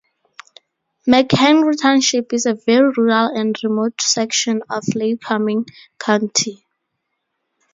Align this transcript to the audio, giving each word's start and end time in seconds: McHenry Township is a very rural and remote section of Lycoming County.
McHenry 1.07 1.79
Township 1.79 2.33
is 2.33 2.47
a 2.47 2.55
very 2.55 2.91
rural 2.97 3.27
and 3.37 3.55
remote 3.63 4.01
section 4.01 4.63
of 4.67 4.81
Lycoming 4.95 5.67
County. 5.99 6.65